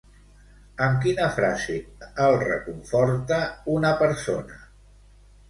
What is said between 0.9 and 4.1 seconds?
quina frase el reconforta una